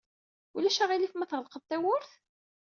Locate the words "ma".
1.15-1.25